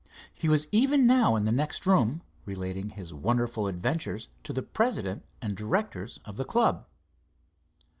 [0.33, 5.23] He was even now in the next room, relating his wonderful adventures to the president
[5.43, 6.87] and directors of the club.